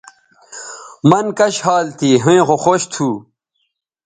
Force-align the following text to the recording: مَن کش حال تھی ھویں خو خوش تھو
مَن 1.09 1.25
کش 1.37 1.55
حال 1.65 1.85
تھی 1.97 2.11
ھویں 2.23 2.43
خو 2.47 2.55
خوش 2.63 2.81
تھو 2.93 3.07